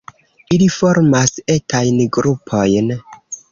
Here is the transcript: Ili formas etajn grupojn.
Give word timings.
Ili 0.55 0.69
formas 0.75 1.35
etajn 1.57 2.01
grupojn. 2.19 2.93